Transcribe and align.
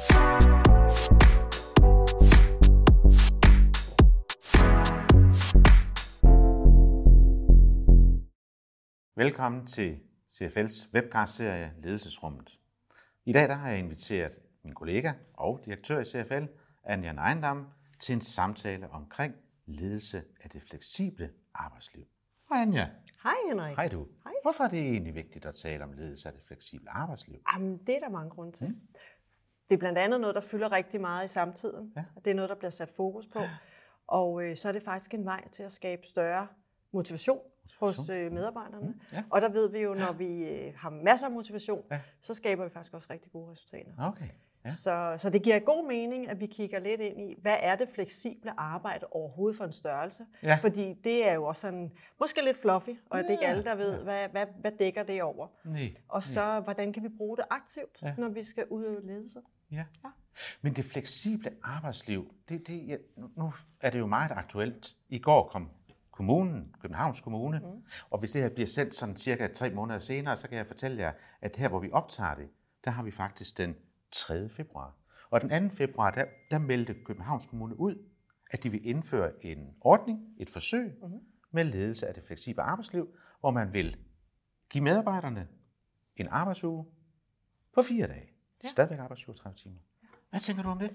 Velkommen 0.00 0.16
til 9.66 10.00
CFL's 10.32 10.94
webcast-serie 10.94 11.72
Ledelsesrummet. 11.82 12.60
I 13.24 13.32
dag 13.32 13.48
der 13.48 13.54
har 13.54 13.70
jeg 13.70 13.78
inviteret 13.78 14.38
min 14.64 14.74
kollega 14.74 15.12
og 15.34 15.60
direktør 15.64 16.00
i 16.00 16.04
CFL, 16.04 16.44
Anja 16.84 17.12
Neindam, 17.12 17.66
til 17.98 18.12
en 18.12 18.20
samtale 18.20 18.90
omkring 18.90 19.34
ledelse 19.66 20.24
af 20.40 20.50
det 20.50 20.62
fleksible 20.62 21.32
arbejdsliv. 21.54 22.04
Hej 22.48 22.62
Anja. 22.62 22.88
Hej 23.22 23.34
Henrik. 23.48 23.76
Hej 23.76 23.88
du. 23.88 24.06
Hej. 24.24 24.32
Hvorfor 24.42 24.64
er 24.64 24.68
det 24.68 24.80
egentlig 24.80 25.14
vigtigt 25.14 25.46
at 25.46 25.54
tale 25.54 25.84
om 25.84 25.92
ledelse 25.92 26.28
af 26.28 26.34
det 26.34 26.42
fleksible 26.46 26.90
arbejdsliv? 26.90 27.36
Jamen, 27.54 27.78
det 27.78 27.96
er 27.96 28.00
der 28.00 28.08
mange 28.08 28.30
grunde 28.30 28.52
til. 28.52 28.68
Mm. 28.68 28.80
Det 29.70 29.76
er 29.76 29.78
blandt 29.78 29.98
andet 29.98 30.20
noget, 30.20 30.34
der 30.34 30.40
fylder 30.40 30.72
rigtig 30.72 31.00
meget 31.00 31.24
i 31.24 31.28
samtiden. 31.28 31.92
Ja. 31.96 32.00
Ja. 32.00 32.20
Det 32.24 32.30
er 32.30 32.34
noget, 32.34 32.48
der 32.48 32.54
bliver 32.56 32.70
sat 32.70 32.88
fokus 32.96 33.26
på. 33.26 33.40
Og 34.06 34.42
øh, 34.42 34.56
så 34.56 34.68
er 34.68 34.72
det 34.72 34.82
faktisk 34.82 35.14
en 35.14 35.24
vej 35.24 35.48
til 35.52 35.62
at 35.62 35.72
skabe 35.72 36.06
større 36.06 36.46
motivation, 36.92 37.40
hos 37.80 38.08
øh, 38.08 38.32
medarbejderne. 38.32 38.86
Mm, 38.86 39.00
ja. 39.12 39.22
Og 39.30 39.40
der 39.40 39.48
ved 39.48 39.70
vi 39.70 39.78
jo, 39.78 39.94
når 39.94 40.12
vi 40.12 40.44
øh, 40.48 40.72
har 40.76 40.90
masser 40.90 41.26
af 41.26 41.32
motivation, 41.32 41.84
Ja. 41.90 42.00
så 42.22 42.34
skaber 42.34 42.64
vi 42.64 42.70
faktisk 42.70 42.94
også 42.94 43.08
rigtig 43.10 43.32
gode 43.32 43.52
resultater. 43.52 43.92
Okay. 43.98 44.28
Ja. 44.64 44.70
Så, 44.70 45.14
så 45.18 45.30
det 45.30 45.42
giver 45.42 45.58
god 45.58 45.88
mening, 45.88 46.28
at 46.28 46.40
vi 46.40 46.46
kigger 46.46 46.78
lidt 46.80 47.00
ind 47.00 47.20
i, 47.20 47.36
hvad 47.42 47.56
er 47.60 47.76
det 47.76 47.88
fleksible 47.88 48.60
arbejde 48.60 49.06
overhovedet 49.10 49.56
for 49.56 49.64
en 49.64 49.72
størrelse? 49.72 50.26
Ja. 50.42 50.58
Fordi 50.62 50.92
det 51.04 51.28
er 51.28 51.32
jo 51.32 51.44
også 51.44 51.60
sådan, 51.60 51.92
måske 52.20 52.44
lidt 52.44 52.56
fluffy, 52.56 52.90
og 53.10 53.18
det 53.18 53.26
er 53.26 53.30
ikke 53.30 53.44
Ja, 53.44 53.50
alle, 53.50 53.64
der 53.64 53.74
ved, 53.74 53.96
ja. 53.96 54.02
hvad, 54.02 54.28
hvad, 54.28 54.46
hvad 54.60 54.72
dækker 54.78 55.02
det 55.02 55.22
over. 55.22 55.46
Nej. 55.64 55.94
Og 56.08 56.22
så, 56.22 56.60
hvordan 56.60 56.92
kan 56.92 57.02
vi 57.02 57.08
bruge 57.08 57.36
det 57.36 57.44
aktivt, 57.50 58.02
Ja. 58.02 58.06
ja. 58.08 58.14
når 58.18 58.28
vi 58.28 58.42
skal 58.42 58.66
udøve 58.70 59.06
ledelse? 59.06 59.40
Ja. 59.72 59.84
Ja. 60.04 60.10
Men 60.62 60.72
det 60.72 60.84
fleksible 60.84 61.50
arbejdsliv, 61.62 62.34
det, 62.48 62.66
det, 62.66 62.88
ja, 62.88 62.96
nu- 63.36 63.52
er 63.80 63.90
det 63.90 63.98
jo 63.98 64.06
meget 64.06 64.30
aktuelt. 64.30 64.96
I 65.08 65.18
går 65.18 65.48
kom 65.48 65.70
kommunen, 66.10 66.74
Københavns 66.80 67.20
Kommune, 67.20 67.58
mm. 67.58 67.84
og 68.10 68.18
hvis 68.18 68.32
det 68.32 68.42
her 68.42 68.48
bliver 68.48 68.66
sendt 68.66 68.94
sådan 68.94 69.16
cirka 69.16 69.48
tre 69.48 69.70
måneder 69.70 69.98
senere, 69.98 70.36
så 70.36 70.48
kan 70.48 70.58
jeg 70.58 70.66
fortælle 70.66 71.02
jer, 71.02 71.12
at 71.40 71.56
her 71.56 71.68
hvor 71.68 71.78
vi 71.80 71.90
optager 71.92 72.34
det, 72.34 72.48
der 72.84 72.90
har 72.90 73.02
vi 73.02 73.10
faktisk 73.10 73.58
den 73.58 73.76
3. 74.10 74.48
februar. 74.48 74.96
Og 75.30 75.40
den 75.40 75.70
2. 75.70 75.74
februar, 75.74 76.10
der, 76.10 76.24
der 76.50 76.58
meldte 76.58 76.94
Københavns 77.04 77.46
Kommune 77.46 77.80
ud, 77.80 77.96
at 78.50 78.62
de 78.62 78.70
vil 78.70 78.86
indføre 78.86 79.44
en 79.44 79.74
ordning, 79.80 80.34
et 80.38 80.50
forsøg 80.50 80.94
mm. 81.02 81.20
med 81.50 81.64
ledelse 81.64 82.06
af 82.06 82.14
det 82.14 82.22
fleksible 82.26 82.62
arbejdsliv, 82.62 83.16
hvor 83.40 83.50
man 83.50 83.72
vil 83.72 83.96
give 84.70 84.84
medarbejderne 84.84 85.48
en 86.16 86.28
arbejdsuge 86.28 86.86
på 87.74 87.82
fire 87.82 88.06
dage. 88.06 88.29
Ja. 88.62 88.66
Ja. 88.66 88.68
Stadigvæk 88.68 88.98
arbejde 88.98 89.20
37 89.20 89.56
timer. 89.56 89.76
Hvad 90.30 90.40
tænker 90.40 90.62
du 90.62 90.68
om 90.68 90.78
det? 90.78 90.90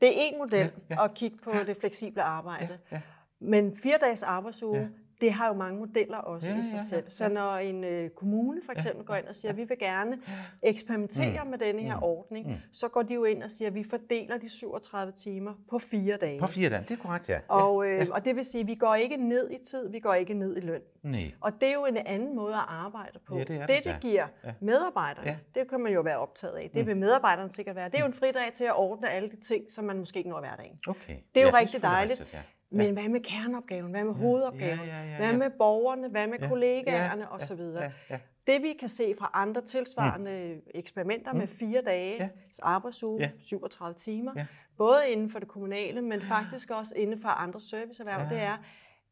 Det 0.00 0.08
er 0.08 0.22
en 0.32 0.38
model 0.38 0.58
Ja, 0.58 0.64
ja, 0.64 0.70
ja. 0.90 0.94
ja. 0.94 1.04
at 1.04 1.14
kigge 1.14 1.38
på 1.38 1.52
det 1.66 1.76
fleksible 1.76 2.22
arbejde. 2.22 2.78
ja. 2.92 3.00
Men 3.40 3.76
fire 3.76 3.98
dages 4.00 4.22
arbejdsuge, 4.22 4.78
Ja. 4.80 4.88
Ja. 5.22 5.26
det 5.26 5.32
har 5.34 5.48
jo 5.48 5.54
mange 5.54 5.78
modeller 5.78 6.16
også 6.18 6.48
Ja, 6.48 6.54
ja, 6.54 6.60
i 6.60 6.62
sig 6.62 6.70
ja, 6.72 6.76
ja, 6.76 6.82
selv. 6.82 7.10
Så 7.10 7.24
ja. 7.24 7.30
når 7.30 7.54
en 7.56 7.84
øh, 7.84 8.10
kommune 8.10 8.60
for 8.66 8.72
eksempel 8.72 9.00
ja, 9.02 9.06
går 9.06 9.14
ind 9.14 9.26
og 9.26 9.36
siger, 9.36 9.50
at 9.52 9.56
vi 9.56 9.64
vil 9.64 9.78
gerne 9.78 10.18
eksperimentere 10.62 11.44
Mm. 11.44 11.50
med 11.50 11.58
denne 11.58 11.82
her 11.82 11.96
Mm. 11.96 12.02
ordning, 12.02 12.48
Mm. 12.48 12.54
så 12.72 12.88
går 12.88 13.02
de 13.02 13.14
jo 13.14 13.24
ind 13.24 13.42
og 13.42 13.50
siger, 13.50 13.68
at 13.68 13.74
vi 13.74 13.84
fordeler 13.90 14.38
de 14.38 14.48
37 14.48 15.12
timer 15.12 15.54
på 15.70 15.78
fire 15.78 16.16
dage. 16.16 16.40
På 16.40 16.46
fire 16.46 16.70
dage, 16.70 16.84
det 16.88 16.90
er 16.98 17.02
korrekt, 17.02 17.28
ja. 17.28 17.38
Og, 17.48 17.86
øh, 17.86 18.00
og 18.10 18.24
det 18.24 18.36
vil 18.36 18.44
sige, 18.44 18.60
at 18.60 18.66
vi 18.66 18.74
går 18.74 18.94
ikke 18.94 19.16
ned 19.16 19.50
i 19.50 19.58
tid, 19.64 19.88
vi 19.90 19.98
går 20.00 20.14
ikke 20.14 20.34
ned 20.34 20.56
i 20.56 20.60
løn. 20.60 20.80
ja. 21.04 21.08
Nej. 21.08 21.32
Og 21.40 21.52
det 21.60 21.68
er 21.68 21.72
jo 21.72 21.86
en 21.86 21.96
anden 21.96 22.36
måde 22.36 22.54
at 22.54 22.64
arbejde 22.68 23.18
på. 23.26 23.38
Ja, 23.38 23.44
det 23.44 23.56
er 23.56 23.66
det, 23.66 23.68
det, 23.68 23.86
ja. 23.86 23.92
det 23.92 24.00
giver 24.00 24.26
Ja. 24.44 24.52
medarbejderne, 24.60 25.28
Ja. 25.28 25.36
det 25.60 25.68
kan 25.70 25.80
man 25.80 25.92
jo 25.92 26.00
være 26.00 26.18
optaget 26.18 26.54
af. 26.54 26.70
Det 26.74 26.86
vil 26.86 26.96
medarbejderne 26.96 27.50
sikkert 27.50 27.76
være. 27.76 27.88
Det 27.88 27.94
er 27.94 28.00
jo 28.00 28.06
en 28.06 28.14
fridag 28.14 28.52
til 28.54 28.64
at 28.64 28.76
ordne 28.76 29.10
alle 29.10 29.30
de 29.30 29.36
ting, 29.40 29.64
som 29.72 29.84
man 29.84 29.98
måske 29.98 30.18
ikke 30.18 30.30
når 30.30 30.40
hverdagen. 30.40 30.78
Okay. 30.88 31.16
Det 31.34 31.40
er 31.40 31.44
jo 31.44 31.48
ja, 31.48 31.54
rigtig 31.56 31.70
selvfølgelig 31.70 31.90
dejligt. 31.96 32.20
rigtigt, 32.20 32.34
ja. 32.34 32.42
Men 32.72 32.92
hvad 32.92 33.08
med 33.08 33.20
kerneopgaven? 33.20 33.90
Hvad 33.90 34.04
med 34.04 34.14
hovedopgaven? 34.14 34.78
ja, 34.78 34.84
ja, 35.00 35.04
ja, 35.10 35.16
Hvad 35.16 35.30
ja. 35.30 35.36
med 35.36 35.50
borgerne? 35.50 36.08
Hvad 36.08 36.26
med 36.26 36.38
Ja, 36.40 36.48
kollegaerne? 36.48 37.22
ja, 37.22 37.28
og 37.28 37.40
ja, 37.40 37.46
så 37.46 37.54
videre. 37.54 37.82
Ja, 37.82 37.90
ja. 38.10 38.18
Det 38.46 38.62
vi 38.62 38.72
kan 38.80 38.88
se 38.88 39.14
fra 39.18 39.30
andre 39.34 39.60
tilsvarende 39.60 40.60
eksperimenter 40.74 41.34
med 41.34 41.46
fire 41.46 41.82
dage 41.86 42.14
Ja. 42.14 42.28
arbejdsuge, 42.62 43.20
Ja. 43.20 43.30
37 43.44 43.94
timer, 43.94 44.32
Ja. 44.36 44.46
både 44.78 45.08
inden 45.08 45.30
for 45.30 45.38
det 45.38 45.48
kommunale, 45.48 46.02
men 46.02 46.20
faktisk 46.22 46.70
også 46.70 46.94
inden 46.96 47.20
for 47.20 47.28
andre 47.28 47.60
serviceerhverv, 47.60 48.20
Ja. 48.20 48.28
det 48.34 48.42
er, 48.42 48.56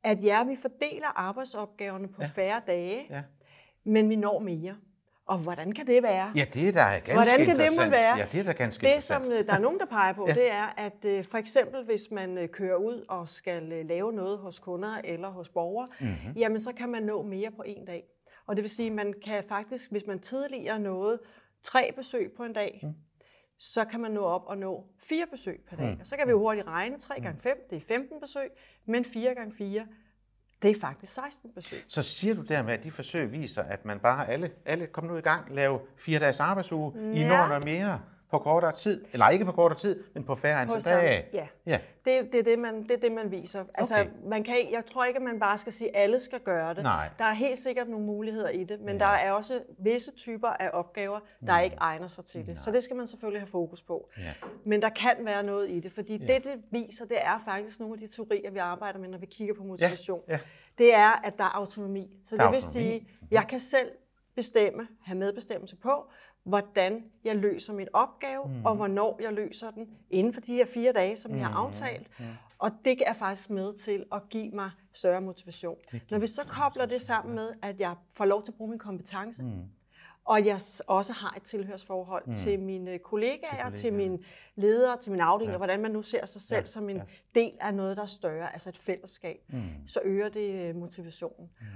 at 0.05 0.25
ja, 0.25 0.45
vi 0.45 0.57
fordeler 0.57 1.19
arbejdsopgaverne 1.19 2.09
på 2.09 2.23
Ja. 2.23 2.27
færre 2.35 2.61
dage, 2.67 3.07
Ja. 3.11 3.23
men 3.85 4.09
vi 4.09 4.17
når 4.17 4.39
mere. 4.39 4.77
Og 5.27 5.39
hvordan 5.39 5.73
kan 5.73 5.87
det 5.87 6.03
være? 6.03 6.33
ja, 6.37 6.45
det 6.55 6.69
er 6.69 6.73
da 6.73 6.81
ganske 6.93 7.13
Hvordan 7.13 7.37
kan 7.39 7.47
det 7.47 7.53
interessant. 7.53 7.91
være? 7.93 8.17
Ja, 8.19 8.27
det 8.33 8.41
er 8.41 8.45
da 8.45 8.53
ganske 8.53 8.87
Det, 8.87 9.03
som 9.03 9.23
øh, 9.23 9.47
der 9.47 9.55
er 9.55 9.59
nogen, 9.59 9.79
der 9.79 9.87
peger 9.87 10.13
på, 10.13 10.27
Ja. 10.29 10.35
det 10.35 10.53
er, 10.53 10.67
at 10.77 11.05
øh, 11.05 11.25
for 11.25 11.39
eksempel 11.39 11.85
hvis 11.85 12.11
man 12.11 12.39
øh, 12.39 12.49
kører 12.49 12.77
ud 12.77 13.05
og 13.09 13.29
skal 13.29 13.63
lave 13.63 14.13
noget 14.13 14.39
hos 14.39 14.59
kunder 14.59 15.01
eller 15.05 15.29
hos 15.29 15.49
borgere, 15.49 15.87
Mhm. 16.01 16.33
jamen 16.37 16.61
så 16.61 16.73
kan 16.73 16.89
man 16.89 17.03
nå 17.03 17.23
mere 17.23 17.51
på 17.51 17.63
en 17.67 17.85
dag. 17.85 18.05
Og 18.47 18.57
det 18.57 18.63
vil 18.63 18.71
sige, 18.71 18.87
at 18.87 18.93
man 18.93 19.15
kan 19.25 19.45
faktisk, 19.49 19.91
hvis 19.91 20.07
man 20.07 20.19
tidligere 20.19 20.79
nåede 20.79 21.19
tre 21.63 21.93
besøg 21.97 22.33
på 22.37 22.45
en 22.45 22.53
dag, 22.53 22.81
Mm. 22.83 22.95
så 23.59 23.85
kan 23.85 24.01
man 24.01 24.11
nå 24.11 24.25
op 24.25 24.43
og 24.47 24.59
nå 24.59 24.85
fire 25.03 25.27
besøg 25.31 25.61
per 25.69 25.77
dag. 25.77 25.87
Mm. 25.95 26.01
Og 26.01 26.07
så 26.07 26.17
kan 26.17 26.27
vi 26.27 26.31
jo 26.31 26.39
hurtigt 26.39 26.67
regne, 26.67 26.99
3 26.99 27.21
gange 27.21 27.41
5, 27.41 27.67
det 27.71 27.77
er 27.77 27.81
15 27.81 28.21
besøg, 28.21 28.51
men 28.87 29.05
4 29.05 29.35
gange 29.35 29.53
4, 29.59 29.87
det 30.63 30.71
er 30.71 30.81
faktisk 30.81 31.13
16 31.15 31.51
besøg. 31.55 31.85
Så 31.89 32.03
siger 32.03 32.35
du 32.35 32.43
dermed, 32.43 32.73
at 32.73 32.85
de 32.85 32.91
forsøg 32.91 33.33
viser, 33.33 33.63
at 33.63 33.85
man 33.85 33.99
bare 33.99 34.29
alle, 34.29 34.51
alle 34.67 34.87
kom 34.87 35.05
nu 35.05 35.17
i 35.17 35.21
gang, 35.21 35.55
lave 35.55 35.81
fire 35.97 36.19
dages 36.19 36.41
arbejdsuge, 36.41 36.93
I 37.15 37.21
Ja. 37.21 37.29
når 37.29 37.49
noget 37.49 37.65
mere 37.65 38.01
på 38.31 38.39
kortere 38.39 38.73
tid. 38.73 39.05
Eller 39.13 39.29
ikke 39.29 39.45
på 39.45 39.53
kortere 39.53 39.79
tid, 39.79 40.03
men 40.15 40.25
på 40.25 40.35
færre 40.35 40.61
antal 40.63 40.83
dage. 40.85 41.25
Ja, 41.33 41.47
Ja. 41.67 41.79
det, 42.05 42.33
det, 42.33 42.39
er 42.39 42.43
det, 42.43 42.59
man, 42.59 42.83
det 42.83 42.91
er 42.91 42.97
det, 42.97 43.13
man 43.13 43.31
viser. 43.31 43.65
Altså, 43.75 43.95
Okay. 44.01 44.11
man 44.27 44.45
kan, 44.45 44.55
jeg 44.73 44.87
tror 44.93 45.05
ikke, 45.05 45.17
at 45.17 45.23
man 45.23 45.41
bare 45.41 45.59
skal 45.59 45.73
sige, 45.73 45.97
at 45.97 46.03
alle 46.03 46.21
skal 46.21 46.41
gøre 46.41 46.75
det. 46.75 46.83
Nej. 46.83 47.09
Der 47.19 47.25
er 47.25 47.33
helt 47.33 47.59
sikkert 47.59 47.89
nogle 47.89 48.07
muligheder 48.07 48.49
i 48.49 48.65
det, 48.65 48.81
men 48.81 48.89
Ja. 48.89 48.93
ja. 48.93 48.99
der 48.99 49.17
er 49.19 49.33
også 49.33 49.63
visse 49.79 50.11
typer 50.13 50.49
af 50.49 50.71
opgaver, 50.73 51.21
der 51.47 51.59
Mm. 51.59 51.65
ikke 51.65 51.77
egner 51.81 52.07
sig 52.09 52.25
til 52.25 52.47
det. 52.47 52.61
Så 52.61 52.71
det 52.71 52.85
skal 52.85 52.97
man 52.97 53.07
selvfølgelig 53.07 53.41
have 53.41 53.51
fokus 53.51 53.83
på. 53.83 54.09
Ja. 54.19 54.33
Men 54.65 54.83
der 54.83 54.89
kan 54.89 55.15
være 55.21 55.45
noget 55.45 55.71
i 55.71 55.81
det, 55.81 55.93
fordi 55.93 56.17
Ja. 56.27 56.35
det, 56.35 56.45
det 56.45 56.53
viser, 56.71 57.05
det 57.07 57.19
er 57.21 57.43
faktisk 57.45 57.81
nogle 57.81 57.95
af 57.95 57.99
de 58.01 58.07
teorier, 58.15 58.51
vi 58.51 58.59
arbejder 58.59 58.99
med, 58.99 59.09
når 59.09 59.19
vi 59.19 59.27
kigger 59.27 59.55
på 59.55 59.63
motivation. 59.65 60.21
ja. 60.29 60.39
Det 60.79 60.95
er, 60.95 61.21
at 61.27 61.39
der 61.39 61.45
er 61.45 61.57
autonomi. 61.57 62.11
Så 62.27 62.37
Der 62.37 62.43
er 62.43 62.47
det 62.47 62.53
vil 62.53 62.65
autonomi. 62.65 62.85
sige, 62.91 63.09
jeg 63.31 63.47
kan 63.49 63.61
selv 63.61 63.91
bestemme, 64.37 64.89
have 65.05 65.19
medbestemmelse 65.19 65.77
på, 65.77 66.11
hvordan 66.45 67.05
jeg 67.25 67.37
løser 67.37 67.73
min 67.73 67.89
opgave, 67.93 68.45
Mm. 68.47 68.53
mm. 68.55 68.65
og 68.67 68.77
hvornår 68.77 69.19
jeg 69.23 69.33
løser 69.33 69.71
den 69.71 69.89
inden 70.11 70.33
for 70.33 70.41
de 70.41 70.55
her 70.55 70.67
fire 70.67 70.93
dage, 70.93 71.17
som 71.17 71.35
vi 71.35 71.39
har 71.39 71.51
aftalt. 71.55 72.07
Mm. 72.19 72.25
Og 72.59 72.71
det 72.85 73.03
er 73.07 73.13
faktisk 73.15 73.51
med 73.51 73.75
til 73.75 74.05
at 74.13 74.29
give 74.29 74.51
mig 74.51 74.71
større 74.93 75.21
motivation. 75.21 75.77
Når 76.11 76.19
vi 76.19 76.27
så 76.27 76.43
kobler 76.47 76.87
det 76.87 77.03
sammen 77.03 77.35
med, 77.35 77.53
at 77.63 77.81
jeg 77.81 77.95
får 78.17 78.25
lov 78.25 78.45
til 78.45 78.53
at 78.53 78.57
bruge 78.57 78.71
min 78.71 78.79
kompetence, 78.79 79.43
Mm. 79.43 79.51
og 80.25 80.47
jeg 80.47 80.61
også 80.87 81.13
har 81.13 81.35
et 81.37 81.43
tilhørsforhold 81.43 82.23
Mm. 82.27 82.31
mm. 82.31 82.37
til 82.37 82.61
mine 82.61 82.99
kollegaer, 82.99 83.71
Til 83.71 83.79
til, 83.79 83.91
kollegaerne. 83.91 83.97
mine 83.97 84.19
ledere, 84.57 84.97
til 85.03 85.13
min 85.13 85.21
afdeling, 85.21 85.51
Ja. 85.51 85.55
og 85.55 85.59
hvordan 85.59 85.81
man 85.81 85.91
nu 85.91 86.03
ser 86.03 86.27
sig 86.27 86.41
selv 86.43 86.61
Ja, 86.61 86.67
som 86.67 86.89
en 86.89 86.97
ja. 86.97 87.03
del 87.35 87.53
af 87.61 87.75
noget, 87.75 87.97
der 87.97 88.03
er 88.03 88.07
større, 88.07 88.53
altså 88.53 88.69
et 88.69 88.79
fællesskab, 88.79 89.41
Mm. 89.49 89.61
så 89.87 90.01
øger 90.05 90.29
det 90.29 90.69
øh, 90.69 90.77
motivationen. 90.77 91.51
Mm. 91.61 91.67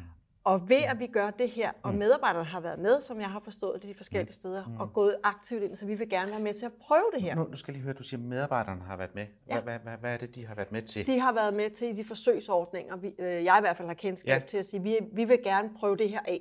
Og 0.45 0.69
ved 0.69 0.83
at 0.89 0.99
vi 0.99 1.07
gør 1.07 1.31
det 1.31 1.51
her, 1.51 1.73
og 1.83 1.93
Mm. 1.93 1.99
medarbejderne 1.99 2.45
har 2.45 2.61
været 2.61 2.79
med, 2.79 3.01
som 3.01 3.21
jeg 3.21 3.31
har 3.31 3.41
forstået 3.41 3.83
det 3.83 3.89
de 3.91 3.95
forskellige 3.95 4.33
steder, 4.35 4.67
Mm. 4.67 4.77
og 4.81 4.93
gået 4.93 5.17
aktivt 5.23 5.63
ind, 5.63 5.77
så 5.77 5.87
vi 5.87 5.95
vil 5.95 6.09
gerne 6.09 6.31
være 6.31 6.41
med 6.41 6.55
til 6.55 6.67
at 6.67 6.73
prøve 6.73 7.05
det 7.15 7.23
her. 7.23 7.35
Nu, 7.35 7.45
nu 7.51 7.57
skal 7.57 7.73
jeg 7.73 7.77
lige 7.77 7.85
høre, 7.85 7.95
du 7.95 8.03
siger, 8.03 8.21
at 8.21 8.25
medarbejderne 8.27 8.83
har 8.83 8.97
været 8.97 9.15
med. 9.15 9.27
Hvad, 9.47 9.57
Ja. 9.57 9.63
hvad, 9.63 9.79
hvad, 9.79 9.97
hvad 9.97 10.13
er 10.15 10.17
det, 10.17 10.35
de 10.35 10.47
har 10.47 10.55
været 10.55 10.73
med 10.73 10.83
til? 10.83 11.07
De 11.07 11.21
har 11.21 11.33
været 11.33 11.55
med 11.55 11.71
til 11.71 11.89
i 11.89 11.93
de 11.93 12.05
forsøgsordninger, 12.05 12.97
vi, 12.97 13.15
øh, 13.19 13.45
jeg 13.45 13.59
i 13.59 13.61
hvert 13.61 13.77
fald 13.77 13.89
har 13.89 13.95
kendskab 13.95 14.41
Ja. 14.43 14.47
til 14.47 14.59
at 14.59 14.67
sige, 14.67 14.83
vi, 14.83 14.99
vi 15.13 15.25
vil 15.25 15.43
gerne 15.43 15.71
prøve 15.79 15.97
det 15.97 16.11
her 16.11 16.21
af. 16.21 16.41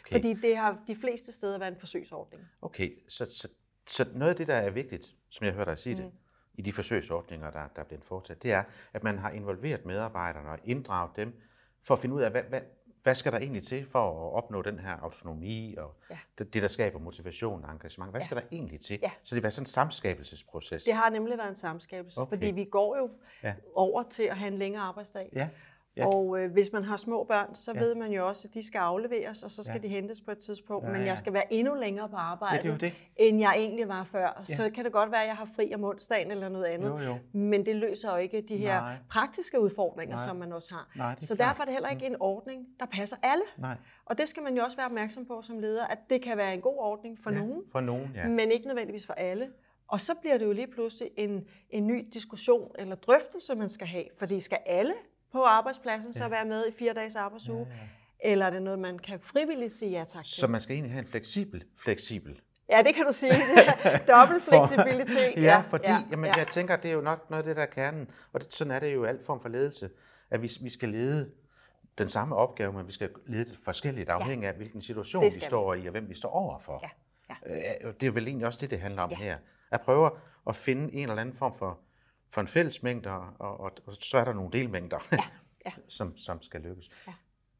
Okay. 0.00 0.12
Fordi 0.12 0.34
det 0.34 0.56
har 0.56 0.78
de 0.86 0.96
fleste 0.96 1.32
steder 1.32 1.58
været 1.58 1.72
en 1.72 1.78
forsøgsordning. 1.78 2.42
Okay, 2.62 2.98
så, 3.08 3.24
så, 3.30 3.48
så 3.88 4.06
noget 4.14 4.30
af 4.30 4.36
det, 4.36 4.46
der 4.46 4.54
er 4.54 4.70
vigtigt, 4.70 5.14
som 5.30 5.46
jeg 5.46 5.54
hørte 5.54 5.70
dig 5.70 5.78
sige 5.78 5.96
det, 5.96 6.04
Mm. 6.04 6.10
i 6.54 6.62
de 6.62 6.72
forsøgsordninger, 6.72 7.50
der, 7.50 7.68
der 7.76 7.82
er 7.82 7.86
blevet 7.86 8.04
foretaget, 8.04 8.42
det 8.42 8.52
er, 8.52 8.62
at 8.92 9.02
man 9.02 9.18
har 9.18 9.30
involveret 9.30 9.84
medarbejderne 9.86 10.48
og 10.50 10.58
inddraget 10.64 11.10
dem 11.16 11.40
for 11.82 11.94
at 11.94 12.00
finde 12.00 12.14
ud 12.14 12.22
af, 12.22 12.30
hvad, 12.30 12.42
hvad, 12.42 12.60
hvad 13.04 13.14
skal 13.14 13.32
der 13.32 13.38
egentlig 13.38 13.62
til 13.62 13.86
for 13.90 14.26
at 14.28 14.32
opnå 14.44 14.62
den 14.62 14.78
her 14.78 14.90
autonomi 15.02 15.74
og 15.78 15.94
Ja. 16.10 16.18
det, 16.38 16.54
det, 16.54 16.62
der 16.62 16.68
skaber 16.68 16.98
motivation 16.98 17.64
og 17.64 17.70
engagement. 17.72 18.12
Hvad 18.12 18.20
Ja. 18.20 18.24
skal 18.24 18.36
der 18.36 18.42
egentlig 18.52 18.80
til? 18.80 18.98
Ja. 19.02 19.10
Så 19.22 19.34
det 19.34 19.42
var 19.42 19.50
sådan 19.50 19.62
en 19.62 19.66
samskabelsesproces. 19.66 20.84
Det 20.84 20.94
har 20.94 21.10
nemlig 21.10 21.38
været 21.38 21.48
en 21.48 21.56
samskabelse, 21.56 22.20
Okay. 22.20 22.28
fordi 22.36 22.46
vi 22.50 22.64
går 22.64 22.96
jo 22.96 23.10
ja. 23.42 23.54
over 23.74 24.02
til 24.10 24.22
at 24.22 24.36
have 24.36 24.48
en 24.52 24.58
længere 24.58 24.82
arbejdsdag. 24.82 25.30
Ja. 25.32 25.48
Ja. 25.96 26.02
Ja. 26.02 26.08
Og 26.08 26.38
øh, 26.40 26.52
hvis 26.52 26.72
man 26.72 26.84
har 26.84 26.96
små 26.96 27.24
børn, 27.24 27.54
så 27.54 27.72
Ja. 27.72 27.80
ja. 27.80 27.84
ved 27.86 27.94
man 27.94 28.12
jo 28.12 28.26
også, 28.26 28.48
at 28.48 28.54
de 28.54 28.66
skal 28.66 28.78
afleveres, 28.78 29.42
og 29.42 29.50
så 29.50 29.62
skal 29.62 29.72
Ja. 29.72 29.80
ja. 29.82 29.82
de 29.82 29.88
hentes 29.88 30.20
på 30.20 30.30
et 30.30 30.38
tidspunkt. 30.38 30.84
Ja, 30.84 30.88
Ja, 30.88 30.92
Men 30.92 31.02
ja. 31.02 31.08
jeg 31.08 31.18
skal 31.18 31.32
være 31.32 31.52
endnu 31.52 31.74
længere 31.74 32.08
på 32.08 32.16
ja, 32.16 32.22
arbejde, 32.22 32.56
det 32.62 32.64
er 32.68 32.72
jo 32.72 32.76
det. 32.78 32.92
end 33.16 33.40
jeg 33.40 33.54
egentlig 33.56 33.88
var 33.88 34.04
før. 34.04 34.44
Ja. 34.48 34.54
Så 34.54 34.70
kan 34.70 34.84
det 34.84 34.92
godt 34.92 35.10
være, 35.10 35.22
at 35.22 35.28
jeg 35.28 35.36
har 35.36 35.48
fri 35.56 35.74
om 35.74 35.84
onsdagen 35.84 36.30
eller 36.30 36.48
noget 36.48 36.64
andet. 36.64 36.88
Jo, 36.90 36.98
jo. 36.98 37.16
Men 37.32 37.66
det 37.66 37.76
løser 37.76 38.10
jo 38.10 38.16
ikke 38.16 38.40
de 38.40 38.56
her 38.56 38.80
Nej. 38.80 38.96
praktiske 39.10 39.60
udfordringer, 39.60 40.16
Nej. 40.16 40.26
som 40.26 40.36
man 40.36 40.52
også 40.52 40.74
har. 40.74 40.90
Nej, 40.96 41.14
det 41.14 41.24
så 41.24 41.36
klart. 41.36 41.48
derfor 41.48 41.62
er 41.62 41.64
det 41.64 41.74
heller 41.74 41.90
ikke 41.90 42.06
en 42.06 42.16
ordning, 42.20 42.66
der 42.80 42.86
passer 42.86 43.16
alle. 43.22 43.44
Nej. 43.58 43.76
Og 44.04 44.18
det 44.18 44.28
skal 44.28 44.42
man 44.42 44.56
jo 44.56 44.62
også 44.64 44.76
være 44.76 44.86
opmærksom 44.86 45.26
på 45.26 45.42
som 45.42 45.58
leder, 45.58 45.86
at 45.86 45.98
det 46.10 46.22
kan 46.22 46.36
være 46.36 46.54
en 46.54 46.60
god 46.60 46.76
ordning 46.78 47.18
for 47.22 47.30
ja. 47.30 47.38
nogen, 47.38 47.62
For 47.72 47.80
nogen, 47.80 48.10
ja. 48.14 48.28
men 48.28 48.50
ikke 48.52 48.66
nødvendigvis 48.66 49.06
for 49.06 49.14
alle. 49.14 49.48
Og 49.88 50.00
så 50.00 50.14
bliver 50.20 50.38
det 50.38 50.44
jo 50.46 50.52
lige 50.52 50.66
pludselig 50.66 51.10
en, 51.16 51.48
en 51.70 51.86
ny 51.86 52.08
diskussion 52.14 52.72
eller 52.78 52.94
drøftelse, 52.96 53.54
man 53.54 53.68
skal 53.68 53.86
have. 53.86 54.04
Fordi 54.18 54.40
skal 54.40 54.58
alle 54.66 54.94
på 55.34 55.42
arbejdspladsen 55.42 56.12
så 56.14 56.28
være 56.28 56.44
med 56.44 56.66
i 56.68 56.72
fire 56.78 56.92
dages 56.92 57.16
arbejdsuge? 57.16 57.66
Ja, 57.70 57.74
ja. 57.74 58.32
Eller 58.32 58.46
er 58.46 58.50
det 58.50 58.62
noget, 58.62 58.78
man 58.78 58.98
kan 58.98 59.20
frivilligt 59.22 59.72
sige 59.72 59.90
ja 59.90 60.04
tak 60.04 60.24
til? 60.24 60.34
Så 60.34 60.46
man 60.46 60.60
skal 60.60 60.74
egentlig 60.74 60.92
have 60.92 61.02
en 61.02 61.08
fleksibel, 61.08 61.64
fleksibel 61.76 62.40
Ja, 62.68 62.82
det 62.82 62.94
kan 62.94 63.06
du 63.06 63.12
sige. 63.12 63.32
Dobbelt 64.14 64.42
fleksibilitet. 64.42 65.42
ja, 65.42 65.62
fordi 65.68 65.90
ja, 65.90 65.98
jamen, 66.10 66.24
ja. 66.24 66.36
jeg 66.36 66.46
tænker, 66.46 66.76
det 66.76 66.90
er 66.90 66.94
jo 66.94 67.00
nok 67.00 67.30
noget 67.30 67.42
af 67.42 67.46
det, 67.46 67.56
der 67.56 67.62
er 67.62 67.66
kernen. 67.66 68.10
Og 68.32 68.40
det, 68.40 68.52
sådan 68.52 68.70
er 68.70 68.80
det 68.80 68.94
jo 68.94 69.04
alt 69.04 69.26
form 69.26 69.40
for 69.40 69.48
ledelse. 69.48 69.90
At 70.30 70.42
vi, 70.42 70.50
vi 70.60 70.70
skal 70.70 70.88
lede 70.88 71.30
den 71.98 72.08
samme 72.08 72.36
opgave, 72.36 72.72
men 72.72 72.86
vi 72.86 72.92
skal 72.92 73.10
lede 73.26 73.44
det 73.44 73.58
forskelligt 73.64 74.08
afhængig 74.08 74.44
ja. 74.44 74.50
af, 74.50 74.56
hvilken 74.56 74.82
situation 74.82 75.24
vi 75.24 75.40
står 75.40 75.74
i, 75.74 75.86
og 75.86 75.90
hvem 75.90 76.08
vi 76.08 76.14
står 76.14 76.28
overfor. 76.28 76.80
Ja. 76.82 76.88
Ja. 77.46 77.84
Øh, 77.86 77.94
det 78.00 78.06
er 78.06 78.10
vel 78.10 78.26
egentlig 78.26 78.46
også 78.46 78.58
det, 78.62 78.70
det 78.70 78.80
handler 78.80 79.02
om 79.02 79.10
ja. 79.10 79.16
her. 79.16 79.38
At 79.70 79.80
prøve 79.80 80.10
at 80.46 80.56
finde 80.56 80.94
en 80.94 81.08
eller 81.08 81.20
anden 81.20 81.36
form 81.36 81.54
for, 81.54 81.78
for 82.34 82.40
en 82.40 82.48
fællesmængde, 82.48 83.10
og, 83.10 83.60
og, 83.60 83.72
og 83.86 83.94
så 83.94 84.18
er 84.18 84.24
der 84.24 84.32
nogle 84.32 84.52
delmængder, 84.52 84.98
ja. 85.12 85.24
Ja. 85.66 85.72
som, 85.98 86.16
som 86.16 86.42
skal 86.42 86.60
lykkes. 86.60 86.90
Ja. 87.06 87.12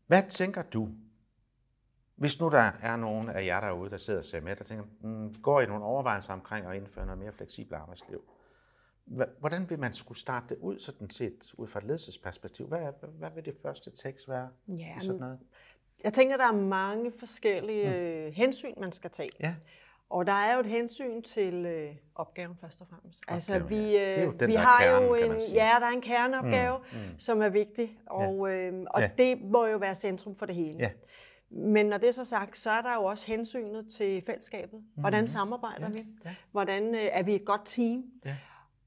Hvad 0.07 0.23
tænker 0.29 0.63
du, 0.63 0.89
hvis 2.17 2.41
nu 2.41 2.51
der 2.51 2.73
er 2.83 2.97
nogen 2.97 3.29
af 3.29 3.47
jer 3.47 3.61
derude, 3.61 3.91
der 3.91 3.97
sidder 3.97 4.21
og 4.21 4.25
ser 4.25 4.41
med, 4.41 4.57
der 4.57 4.65
tænker, 4.65 4.85
mm, 5.01 5.35
går 5.43 5.61
i 5.61 5.67
nogle 5.67 5.85
overvejelser 5.85 6.33
omkring 6.33 6.67
at 6.67 6.77
indføre 6.77 7.07
noget 7.07 7.19
mere 7.19 7.33
fleksibelt 7.33 7.81
arbejdsliv, 7.81 8.23
hvordan 9.39 9.71
vil 9.71 9.79
man 9.79 9.93
skulle 9.93 10.19
starte 10.19 10.47
det 10.49 10.57
ud, 10.57 10.79
sådan 10.79 11.11
set, 11.11 11.55
ud 11.59 11.67
fra 11.67 11.79
et 11.79 11.85
ledelsesperspektiv? 11.85 12.67
Hvad, 12.67 12.93
hvad 13.19 13.31
vil 13.35 13.45
det 13.45 13.55
første 13.63 13.91
tekst 13.91 14.29
være 14.29 14.49
ja, 14.69 14.97
i 14.97 15.01
sådan 15.01 15.21
noget? 15.21 15.39
Jeg 16.05 16.13
tænker, 16.13 16.37
der 16.37 16.47
er 16.47 16.57
mange 16.57 17.13
forskellige 17.19 17.89
mm. 17.89 17.95
Øh, 17.95 18.33
hensyn, 18.33 18.75
man 18.81 18.93
skal 18.93 19.11
tage. 19.11 19.31
Ja. 19.41 19.55
Og 20.15 20.27
der 20.27 20.33
er 20.33 20.55
jo 20.55 20.61
et 20.61 20.67
hensyn 20.67 21.23
til 21.23 21.55
øh, 21.55 21.91
opgaven 22.15 22.57
først 22.61 22.81
og 22.81 22.87
fremmest. 22.91 23.21
Opgaven, 23.23 23.35
altså 23.35 23.59
vi, 23.59 23.85
øh, 23.85 23.93
ja. 23.93 24.25
jo 24.25 24.33
den, 24.33 24.49
vi 24.49 24.55
har 24.55 24.81
kerne, 24.81 25.07
jo 25.07 25.15
en, 25.15 25.41
ja, 25.55 25.71
der 25.81 25.87
er 25.87 25.91
en 25.91 26.01
kerneopgave, 26.01 26.79
mm, 26.79 26.99
mm. 26.99 27.19
som 27.19 27.43
er 27.43 27.49
vigtig, 27.49 27.99
og, 28.07 28.49
ja. 28.49 28.55
øh, 28.55 28.87
og 28.91 29.01
ja. 29.01 29.11
det 29.19 29.43
må 29.43 29.67
jo 29.67 29.77
være 29.77 29.95
centrum 29.95 30.37
for 30.37 30.47
det 30.47 30.55
hele. 30.55 30.79
Ja. 30.79 30.91
Men 31.51 31.87
når 31.87 31.99
det 31.99 32.09
er 32.09 32.13
så 32.13 32.25
sagt, 32.25 32.59
så 32.59 32.71
er 32.71 32.83
der 32.83 32.95
jo 32.95 33.05
også 33.05 33.27
hensynet 33.27 33.87
til 33.97 34.23
fællesskabet. 34.27 34.81
Hvordan 34.95 35.21
mm-hmm. 35.21 35.27
samarbejder 35.27 35.87
ja. 35.87 35.93
vi? 35.93 36.07
Ja. 36.25 36.35
Hvordan 36.53 36.95
øh, 36.95 37.01
er 37.13 37.23
vi 37.23 37.35
et 37.35 37.45
godt 37.45 37.63
team? 37.65 38.05
Ja. 38.25 38.37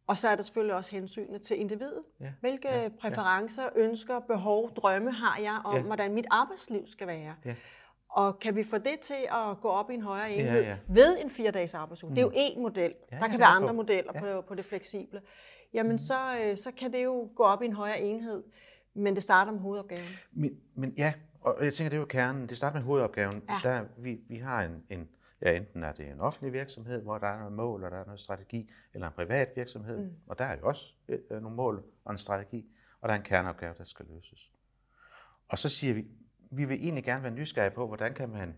Og 0.08 0.18
så 0.18 0.28
er 0.28 0.36
der 0.36 0.44
selvfølgelig 0.44 0.76
også 0.76 0.92
hensynet 0.92 1.42
til 1.42 1.60
individet. 1.60 2.04
Ja. 2.20 2.32
Hvilke 2.40 2.70
ja. 2.70 2.90
præferencer, 3.00 3.64
ønsker, 3.76 4.20
behov, 4.20 4.74
drømme 4.76 5.12
har 5.12 5.42
jeg 5.42 5.62
om, 5.66 5.76
ja. 5.76 5.84
hvordan 5.84 6.14
mit 6.14 6.26
arbejdsliv 6.32 6.88
skal 6.88 7.08
være? 7.08 7.36
Ja. 7.46 7.56
Og 8.18 8.40
kan 8.40 8.56
vi 8.56 8.64
få 8.64 8.78
det 8.78 9.00
til 9.02 9.28
at 9.32 9.62
gå 9.62 9.68
op 9.68 9.92
i 9.92 9.94
en 9.94 10.02
højere 10.02 10.32
enhed 10.32 10.62
ja, 10.62 10.70
ja. 10.70 10.78
ved 10.88 11.18
en 11.22 11.30
fire-dages 11.30 11.74
arbejdsuge? 11.74 12.10
Mm. 12.10 12.16
Det 12.16 12.22
er 12.22 12.26
jo 12.26 12.32
én 12.32 12.60
model. 12.60 12.94
Ja, 13.12 13.18
der 13.18 13.28
kan 13.28 13.40
være 13.40 13.48
andre 13.48 13.68
på. 13.68 13.74
modeller 13.74 14.12
ja. 14.16 14.20
på, 14.20 14.42
på 14.42 14.56
det 14.56 14.66
fleksible. 14.66 15.22
Jamen, 15.74 15.92
mm. 15.92 15.98
så, 15.98 16.40
øh, 16.42 16.58
så 16.58 16.72
kan 16.72 16.94
det 16.94 17.04
jo 17.04 17.30
gå 17.36 17.44
op 17.44 17.62
i 17.62 17.66
en 17.66 17.74
højere 17.74 18.02
enhed. 18.02 18.44
Men 18.94 19.16
det 19.16 19.24
starter 19.24 19.52
med 19.52 19.60
hovedopgaven. 19.60 20.10
Men, 20.32 20.60
men 20.76 20.94
ja, 20.98 21.14
og 21.42 21.66
jeg 21.66 21.74
tænker, 21.74 21.90
det 21.90 21.98
er 21.98 22.00
jo 22.00 22.06
kernen. 22.06 22.50
Det 22.50 22.58
starter 22.58 22.80
med 22.80 22.86
hovedopgaven. 22.86 23.44
Ja. 23.50 23.60
Der, 23.64 23.86
vi, 23.98 24.20
vi 24.28 24.38
har 24.38 24.64
en, 24.64 24.84
en, 24.90 25.10
ja, 25.42 25.56
enten 25.56 25.84
er 25.84 25.92
det 25.92 26.08
en 26.08 26.20
offentlig 26.20 26.54
virksomhed, 26.54 27.02
hvor 27.02 27.18
der 27.18 27.28
er 27.28 27.38
noget 27.38 27.54
mål, 27.54 27.84
og 27.84 27.92
der 27.92 27.98
er 27.98 28.06
noget 28.06 28.20
strategi, 28.20 28.72
eller 28.94 29.08
en 29.08 29.14
privat 29.14 29.50
virksomhed, 29.56 29.98
mm. 29.98 30.12
og 30.28 30.40
der 30.40 30.46
er 30.46 30.58
jo 30.58 30.68
også 30.68 30.94
øh, 31.08 31.42
nogle 31.42 31.56
mål 31.56 31.84
og 32.06 32.12
en 32.12 32.18
strategi, 32.18 32.66
og 33.02 33.10
der 33.10 33.16
er 33.16 33.20
en 33.20 33.26
kerneopgave, 33.26 33.74
der 33.78 33.84
skal 33.84 34.06
løses. 34.10 34.52
Og 35.48 35.58
så 35.58 35.70
siger 35.70 35.94
vi, 35.94 36.06
vi 36.52 36.66
vil 36.66 36.84
egentlig 36.84 37.04
gerne 37.04 37.24
være 37.24 37.32
nysgerrige 37.32 37.72
på, 37.72 37.88
hvordan 37.88 38.14
kan 38.14 38.30
man, 38.30 38.56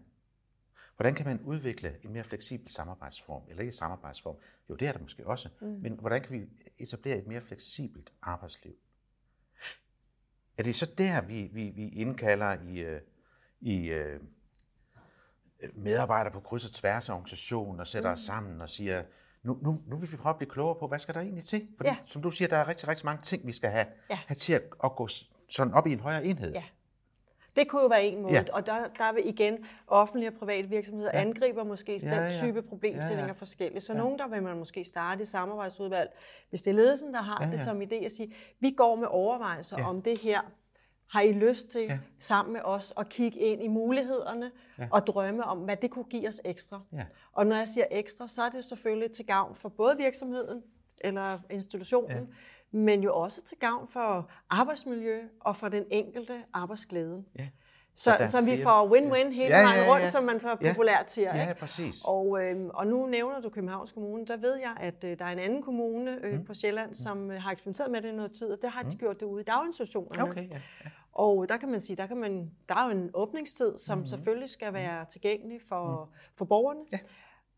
hvordan 0.95 1.15
kan 1.15 1.25
man 1.25 1.41
udvikle 1.41 1.95
en 2.03 2.13
mere 2.13 2.23
fleksibel 2.23 2.71
samarbejdsform, 2.71 3.43
eller 3.49 3.61
ikke 3.61 3.71
samarbejdsform, 3.71 4.35
jo 4.69 4.75
det 4.75 4.87
er 4.87 4.91
der 4.91 4.99
måske 4.99 5.27
også, 5.27 5.49
mm. 5.61 5.67
men 5.67 5.93
hvordan 5.99 6.21
kan 6.21 6.31
vi 6.31 6.47
etablere 6.77 7.17
et 7.17 7.27
mere 7.27 7.41
fleksibelt 7.41 8.13
arbejdsliv? 8.21 8.73
Er 10.57 10.63
det 10.63 10.75
så 10.75 10.93
der, 10.97 11.21
vi, 11.21 11.49
vi, 11.53 11.69
vi 11.69 11.89
indkalder 11.89 12.57
i, 12.63 12.79
øh, 12.79 13.01
i 13.59 13.85
øh, 13.85 14.19
medarbejdere 15.73 16.33
på 16.33 16.39
kryds 16.39 16.65
og 16.65 16.71
tværs 16.71 17.09
af 17.09 17.13
organisationen 17.13 17.79
og 17.79 17.87
sætter 17.87 18.09
mm. 18.09 18.13
os 18.13 18.19
sammen 18.19 18.61
og 18.61 18.69
siger, 18.69 19.03
nu, 19.43 19.59
nu, 19.61 19.75
nu 19.87 19.97
vil 19.97 20.11
vi 20.11 20.17
prøve 20.17 20.33
at 20.33 20.37
blive 20.37 20.49
klogere 20.49 20.79
på, 20.79 20.87
hvad 20.87 20.99
skal 20.99 21.15
der 21.15 21.21
egentlig 21.21 21.43
til? 21.43 21.67
For 21.77 21.85
ja. 21.85 21.97
som 22.05 22.21
du 22.21 22.31
siger, 22.31 22.47
der 22.47 22.57
er 22.57 22.67
rigtig, 22.67 22.87
rigtig 22.87 23.05
mange 23.05 23.21
ting, 23.21 23.47
vi 23.47 23.53
skal 23.53 23.69
have, 23.71 23.85
ja. 24.09 24.19
have 24.27 24.35
til 24.35 24.53
at, 24.53 24.63
at 24.83 24.95
gå 24.95 25.07
sådan 25.49 25.73
op 25.73 25.87
i 25.87 25.93
en 25.93 25.99
højere 25.99 26.25
enhed. 26.25 26.53
Ja. 26.53 26.63
Det 27.59 27.67
kunne 27.67 27.81
jo 27.81 27.87
være 27.87 28.05
en 28.05 28.21
måde, 28.21 28.33
ja. 28.33 28.43
og 28.53 28.65
der, 28.65 28.87
der 28.97 29.13
vil 29.13 29.27
igen 29.27 29.65
offentlige 29.87 30.29
og 30.29 30.33
private 30.33 30.69
virksomheder 30.69 31.11
ja. 31.13 31.21
angriber 31.21 31.63
måske 31.63 31.99
ja, 32.03 32.23
den 32.23 32.31
type 32.39 32.59
ja. 32.59 32.69
problemstillinger 32.69 33.23
ja, 33.23 33.27
ja. 33.27 33.31
forskelligt. 33.31 33.83
Så 33.83 33.93
ja. 33.93 33.99
nogen, 33.99 34.19
der 34.19 34.27
vil 34.27 34.43
man 34.43 34.57
måske 34.57 34.85
starte 34.85 35.21
i 35.21 35.25
samarbejdsudvalg, 35.25 36.09
hvis 36.49 36.61
det 36.61 36.71
er 36.71 36.75
ledelsen, 36.75 37.13
der 37.13 37.21
har 37.21 37.37
ja, 37.41 37.45
ja. 37.45 37.51
det 37.51 37.59
som 37.59 37.81
idé 37.81 38.05
at 38.05 38.11
sige, 38.11 38.35
vi 38.59 38.71
går 38.71 38.95
med 38.95 39.07
overvejelser 39.11 39.77
ja. 39.79 39.89
om 39.89 40.01
det 40.01 40.17
her. 40.17 40.41
Har 41.11 41.21
I 41.21 41.31
lyst 41.31 41.69
til 41.69 41.81
ja. 41.81 41.99
sammen 42.19 42.53
med 42.53 42.61
os 42.63 42.93
at 42.97 43.09
kigge 43.09 43.39
ind 43.39 43.63
i 43.63 43.67
mulighederne 43.67 44.51
ja. 44.77 44.87
og 44.91 45.07
drømme 45.07 45.43
om, 45.43 45.57
hvad 45.57 45.77
det 45.77 45.91
kunne 45.91 46.05
give 46.05 46.27
os 46.27 46.41
ekstra? 46.45 46.81
Ja. 46.93 47.05
Og 47.31 47.47
når 47.47 47.55
jeg 47.55 47.67
siger 47.67 47.85
ekstra, 47.91 48.27
så 48.27 48.41
er 48.41 48.49
det 48.49 48.65
selvfølgelig 48.65 49.11
til 49.11 49.25
gavn 49.25 49.55
for 49.55 49.69
både 49.69 49.97
virksomheden 49.97 50.63
eller 51.01 51.39
institutionen, 51.49 52.17
ja 52.17 52.35
men 52.71 53.03
jo 53.03 53.15
også 53.15 53.41
til 53.41 53.57
gavn 53.57 53.87
for 53.87 54.29
arbejdsmiljø 54.49 55.21
og 55.39 55.55
for 55.55 55.69
den 55.69 55.85
enkelte 55.91 56.43
arbejdsglæde. 56.53 57.23
Ja. 57.39 57.47
Så, 57.95 58.15
så, 58.19 58.27
så 58.29 58.41
vi 58.41 58.63
får 58.63 58.95
win-win 58.95 59.27
ja. 59.27 59.29
hele 59.29 59.57
ja, 59.57 59.63
vejen 59.63 59.89
rundt, 59.89 59.99
ja, 59.99 60.05
ja. 60.05 60.09
som 60.09 60.23
man 60.23 60.39
så 60.39 60.55
populært 60.65 61.11
siger. 61.11 61.35
Ja, 61.35 61.47
ja 61.47 61.53
præcis. 61.53 62.01
Og, 62.05 62.43
øh, 62.43 62.67
og 62.73 62.87
nu 62.87 63.05
nævner 63.05 63.41
du 63.41 63.49
Københavns 63.49 63.91
Kommune. 63.91 64.25
Der 64.25 64.37
ved 64.37 64.55
jeg, 64.55 64.73
at 64.79 65.03
øh, 65.03 65.19
der 65.19 65.25
er 65.25 65.29
en 65.29 65.39
anden 65.39 65.61
kommune 65.61 66.25
øh, 66.25 66.33
mm. 66.33 66.45
på 66.45 66.53
Sjælland, 66.53 66.93
som 66.93 67.31
øh, 67.31 67.41
har 67.41 67.51
eksperimenteret 67.51 67.91
med 67.91 68.01
det 68.01 68.09
i 68.09 68.15
noget 68.15 68.31
tid, 68.31 68.47
og 68.47 68.57
det 68.61 68.71
har 68.71 68.83
mm. 68.83 68.89
de 68.89 68.95
gjort 68.95 69.19
det 69.19 69.25
ude 69.25 69.41
i 69.41 69.43
daginstitutionerne. 69.43 70.31
Okay, 70.31 70.49
ja, 70.49 70.61
ja. 70.85 70.89
Og 71.13 71.49
der 71.49 71.57
kan 71.57 71.69
man 71.69 71.81
sige, 71.81 71.95
der, 71.95 72.07
kan 72.07 72.17
man, 72.17 72.51
der 72.69 72.75
er 72.75 72.85
jo 72.85 72.91
en 72.91 73.09
åbningstid, 73.13 73.77
som 73.77 73.97
mm. 73.97 74.05
selvfølgelig 74.05 74.49
skal 74.49 74.73
være 74.73 75.05
tilgængelig 75.05 75.59
for, 75.69 76.05
mm. 76.05 76.31
for 76.35 76.45
borgerne. 76.45 76.79
Ja. 76.91 76.97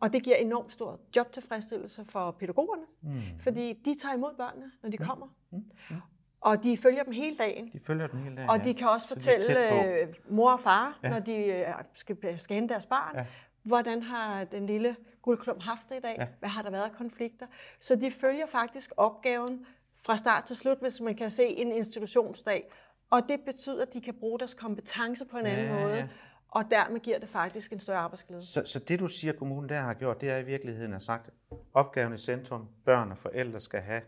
Og 0.01 0.13
det 0.13 0.24
giver 0.24 0.36
enormt 0.36 0.74
stor 0.74 1.00
jobtilfredsstillelse 1.15 2.06
for 2.06 2.31
pædagogerne, 2.31 2.83
mm. 3.01 3.21
fordi 3.39 3.74
de 3.74 3.95
tager 4.01 4.15
imod 4.15 4.33
børnene, 4.38 4.71
når 4.83 4.89
de 4.89 4.98
ja. 5.00 5.06
kommer. 5.06 5.27
Mm. 5.51 5.63
Mm. 5.89 5.95
Og 6.42 6.63
de 6.63 6.77
følger 6.77 7.03
dem 7.03 7.13
hele 7.13 7.38
dagen. 7.38 7.69
De 7.74 7.80
følger 7.80 8.07
dem 8.07 8.19
hele 8.19 8.36
dagen, 8.36 8.50
Og 8.50 8.63
de 8.63 8.74
kan 8.74 8.89
også 8.89 9.07
Så 9.07 9.13
fortælle 9.13 9.83
øh, 10.01 10.07
mor 10.30 10.51
og 10.51 10.59
far, 10.59 11.00
ja. 11.03 11.09
når 11.09 11.19
de 11.19 11.36
øh, 11.36 11.65
skal, 11.94 12.39
skal 12.39 12.56
hente 12.56 12.74
deres 12.74 12.86
barn, 12.86 13.15
ja. 13.15 13.25
hvordan 13.63 14.03
har 14.03 14.44
den 14.44 14.65
lille 14.65 14.95
guldklump 15.21 15.63
haft 15.63 15.89
det 15.89 15.98
i 15.98 16.00
dag? 16.00 16.15
Ja. 16.19 16.27
Hvad 16.39 16.50
har 16.50 16.62
der 16.62 16.69
været 16.69 16.83
af 16.83 16.92
konflikter? 16.92 17.48
Så 17.80 17.95
de 17.95 18.12
følger 18.12 18.45
faktisk 18.45 18.92
opgaven 18.98 19.65
fra 19.98 20.17
start 20.17 20.43
til 20.43 20.55
slut, 20.55 20.77
hvis 20.81 21.01
man 21.01 21.15
kan 21.15 21.31
se 21.31 21.48
en 21.48 21.72
institutionsdag. 21.72 22.72
Og 23.10 23.29
det 23.29 23.41
betyder, 23.41 23.81
at 23.81 23.93
de 23.93 24.01
kan 24.01 24.13
bruge 24.13 24.39
deres 24.39 24.53
kompetence 24.53 25.25
på 25.25 25.38
en 25.38 25.46
ja, 25.46 25.51
anden 25.51 25.81
måde. 25.81 25.96
Ja 25.96 26.08
og 26.51 26.65
dermed 26.72 27.00
giver 27.00 27.20
det 27.20 27.29
faktisk 27.29 27.74
en 27.74 27.79
større 27.79 27.98
arbejdsglæde. 27.98 28.46
Så, 28.46 28.63
så 28.65 28.79
det 28.79 29.00
du 29.00 29.08
siger, 29.08 29.34
kommunen 29.34 29.70
der 29.70 29.79
har 29.79 29.93
gjort, 29.93 30.22
det 30.22 30.29
er 30.29 30.38
i 30.38 30.46
virkeligheden 30.46 30.93
at 30.93 31.03
sagt, 31.03 31.29
opgaven 31.74 32.13
i 32.13 32.17
centrum, 32.17 32.67
børn 32.86 33.12
og 33.12 33.17
forældre 33.17 33.60
skal 33.60 33.81
have 33.81 34.01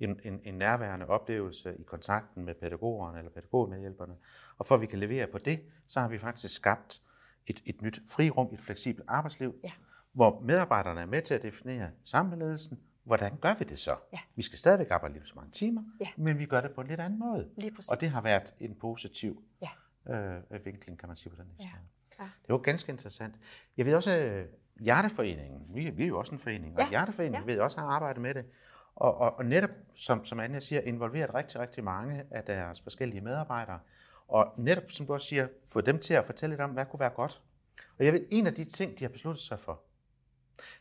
en, 0.00 0.20
en, 0.24 0.40
en 0.44 0.54
nærværende 0.54 1.06
oplevelse 1.06 1.76
i 1.78 1.82
kontakten 1.82 2.44
med 2.44 2.54
pædagogerne 2.54 3.18
eller 3.18 3.30
pædagogmedhjælperne. 3.30 4.14
Og 4.58 4.66
for 4.66 4.74
at 4.74 4.80
vi 4.80 4.86
kan 4.86 4.98
levere 4.98 5.26
på 5.26 5.38
det, 5.38 5.60
så 5.86 6.00
har 6.00 6.08
vi 6.08 6.18
faktisk 6.18 6.54
skabt 6.54 7.02
et, 7.46 7.62
et 7.66 7.82
nyt 7.82 8.00
frirum, 8.08 8.48
et 8.52 8.60
fleksibelt 8.60 9.04
arbejdsliv, 9.08 9.54
ja. 9.64 9.72
hvor 10.12 10.40
medarbejderne 10.40 11.00
er 11.00 11.06
med 11.06 11.22
til 11.22 11.34
at 11.34 11.42
definere 11.42 11.90
sammen 12.04 12.38
med 12.38 12.46
ledelsen, 12.46 12.80
hvordan 13.04 13.36
gør 13.36 13.54
vi 13.58 13.64
det 13.64 13.78
så? 13.78 13.96
Ja. 14.12 14.18
Vi 14.34 14.42
skal 14.42 14.58
stadigvæk 14.58 14.90
arbejde 14.90 15.14
lige 15.14 15.26
så 15.26 15.34
mange 15.36 15.50
timer, 15.50 15.82
ja. 16.00 16.08
men 16.16 16.38
vi 16.38 16.46
gør 16.46 16.60
det 16.60 16.70
på 16.70 16.80
en 16.80 16.86
lidt 16.86 17.00
anden 17.00 17.18
måde. 17.18 17.48
Og 17.90 18.00
det 18.00 18.10
har 18.10 18.20
været 18.20 18.54
en 18.60 18.74
positiv 18.74 19.42
ja 19.62 19.68
øh, 20.08 20.64
vinkling, 20.64 20.98
kan 20.98 21.08
man 21.08 21.16
sige 21.16 21.30
på 21.30 21.42
den 21.42 21.50
historie. 21.50 21.72
Ja. 22.18 22.24
Ja. 22.24 22.24
Det 22.24 22.52
var 22.52 22.58
ganske 22.58 22.92
interessant. 22.92 23.34
Jeg 23.76 23.86
ved 23.86 23.94
også, 23.94 24.10
at 24.10 24.46
Hjerteforeningen, 24.80 25.66
vi, 25.68 25.90
vi 25.90 26.02
er 26.02 26.08
jo 26.08 26.18
også 26.18 26.34
en 26.34 26.38
forening, 26.38 26.74
ja. 26.78 26.84
og 26.84 26.90
Hjerteforeningen 26.90 27.48
ja. 27.48 27.54
ved 27.54 27.60
også 27.60 27.80
har 27.80 27.86
arbejdet 27.86 28.22
med 28.22 28.34
det. 28.34 28.44
Og, 28.94 29.18
og, 29.18 29.38
og 29.38 29.44
netop, 29.44 29.70
som, 29.94 30.24
som 30.24 30.40
Anja 30.40 30.60
siger, 30.60 30.80
involveret 30.80 31.34
rigtig, 31.34 31.60
rigtig 31.60 31.84
mange 31.84 32.24
af 32.30 32.44
deres 32.44 32.80
forskellige 32.80 33.20
medarbejdere. 33.20 33.80
Og 34.28 34.54
netop, 34.56 34.90
som 34.90 35.06
du 35.06 35.12
også 35.12 35.26
siger, 35.26 35.48
få 35.68 35.80
dem 35.80 35.98
til 35.98 36.14
at 36.14 36.26
fortælle 36.26 36.52
lidt 36.52 36.60
om, 36.60 36.70
hvad 36.70 36.86
kunne 36.86 37.00
være 37.00 37.10
godt. 37.10 37.42
Og 37.98 38.04
jeg 38.04 38.12
ved, 38.12 38.26
en 38.30 38.46
af 38.46 38.54
de 38.54 38.64
ting, 38.64 38.98
de 38.98 39.04
har 39.04 39.08
besluttet 39.08 39.44
sig 39.44 39.60
for, 39.60 39.82